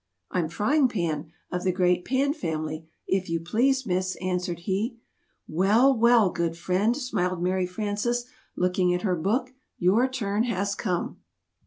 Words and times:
"I'm 0.31 0.49
Frying 0.49 0.87
Pan, 0.87 1.31
of 1.51 1.63
the 1.63 1.71
great 1.71 2.05
Pan 2.05 2.33
family, 2.33 2.89
if 3.05 3.29
you 3.29 3.39
please, 3.39 3.85
Miss," 3.85 4.15
answered 4.19 4.61
he. 4.61 4.97
"Well! 5.47 5.95
Well! 5.95 6.31
Good 6.31 6.57
friend," 6.57 6.97
smiled 6.97 7.43
Mary 7.43 7.67
Frances, 7.67 8.25
looking 8.55 8.95
at 8.95 9.03
her 9.03 9.15
book, 9.15 9.53
"your 9.77 10.07
turn 10.07 10.45
has 10.45 10.73
come!" 10.73 11.19